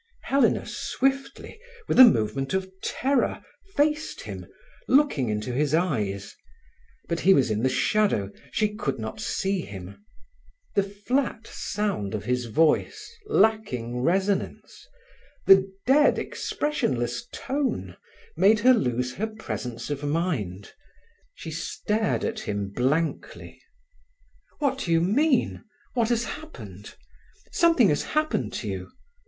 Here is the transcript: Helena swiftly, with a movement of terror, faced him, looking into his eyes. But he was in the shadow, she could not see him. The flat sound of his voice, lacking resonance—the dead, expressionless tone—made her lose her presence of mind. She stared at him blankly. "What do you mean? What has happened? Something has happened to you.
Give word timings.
Helena 0.23 0.65
swiftly, 0.65 1.59
with 1.87 1.99
a 1.99 2.03
movement 2.03 2.55
of 2.55 2.71
terror, 2.81 3.43
faced 3.75 4.21
him, 4.21 4.47
looking 4.87 5.29
into 5.29 5.53
his 5.53 5.75
eyes. 5.75 6.35
But 7.07 7.19
he 7.19 7.35
was 7.35 7.51
in 7.51 7.61
the 7.61 7.69
shadow, 7.69 8.31
she 8.51 8.73
could 8.73 8.97
not 8.97 9.19
see 9.19 9.59
him. 9.61 10.03
The 10.73 10.81
flat 10.81 11.45
sound 11.45 12.15
of 12.15 12.25
his 12.25 12.45
voice, 12.47 13.15
lacking 13.27 13.99
resonance—the 14.01 15.71
dead, 15.85 16.17
expressionless 16.17 17.27
tone—made 17.31 18.59
her 18.61 18.73
lose 18.73 19.13
her 19.13 19.27
presence 19.27 19.91
of 19.91 20.03
mind. 20.03 20.73
She 21.35 21.51
stared 21.51 22.23
at 22.25 22.39
him 22.39 22.69
blankly. 22.71 23.61
"What 24.57 24.79
do 24.79 24.91
you 24.91 24.99
mean? 25.01 25.63
What 25.93 26.09
has 26.09 26.23
happened? 26.23 26.95
Something 27.51 27.89
has 27.89 28.01
happened 28.01 28.53
to 28.53 28.67
you. 28.67 28.89